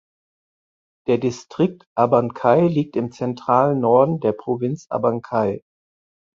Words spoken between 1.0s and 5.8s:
Der Distrikt Abancay liegt im zentralen Norden der Provinz Abancay.